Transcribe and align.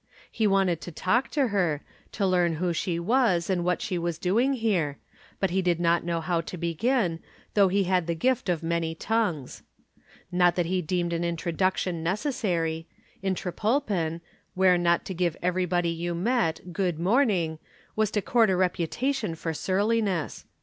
He 0.31 0.47
wanted 0.47 0.81
to 0.81 0.91
talk 0.91 1.29
to 1.29 1.49
her, 1.49 1.83
to 2.13 2.25
learn 2.25 2.55
who 2.55 2.73
she 2.73 2.99
was 2.99 3.51
and 3.51 3.63
what 3.63 3.83
she 3.83 3.99
was 3.99 4.17
doing 4.17 4.53
here, 4.53 4.97
but 5.39 5.51
he 5.51 5.61
did 5.61 5.79
not 5.79 6.03
know 6.03 6.21
how 6.21 6.41
to 6.41 6.57
begin, 6.57 7.19
though 7.53 7.67
he 7.67 7.83
had 7.83 8.07
the 8.07 8.15
gift 8.15 8.49
of 8.49 8.63
many 8.63 8.95
tongues. 8.95 9.61
Not 10.31 10.55
that 10.55 10.65
he 10.65 10.81
deemed 10.81 11.13
an 11.13 11.23
introduction 11.23 12.01
necessary 12.01 12.87
in 13.21 13.35
Trepolpen, 13.35 14.21
where 14.55 14.75
not 14.75 15.05
to 15.05 15.13
give 15.13 15.37
everybody 15.39 15.89
you 15.89 16.15
met 16.15 16.73
"good 16.73 16.97
morning" 16.97 17.59
was 17.95 18.09
to 18.09 18.23
court 18.23 18.49
a 18.49 18.55
reputation 18.55 19.35
for 19.35 19.53
surliness. 19.53 20.45